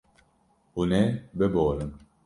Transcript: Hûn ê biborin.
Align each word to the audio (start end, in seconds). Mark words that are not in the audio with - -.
Hûn 0.73 0.91
ê 1.01 1.03
biborin. 1.37 1.91